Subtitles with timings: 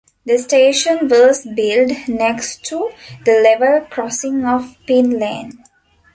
[0.25, 2.89] The station was built next to
[3.23, 5.63] the level crossing of Pinn Lane.